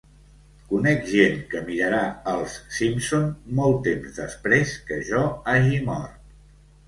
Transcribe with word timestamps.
Conec 0.69 1.03
gent 1.09 1.35
que 1.51 1.59
mirarà 1.67 1.99
"Els 2.31 2.55
Simpson" 2.77 3.29
molt 3.61 3.77
temps 3.89 4.17
després 4.23 4.75
que 4.89 4.97
jo 5.11 5.21
hagi 5.53 5.83
mort. 5.91 6.35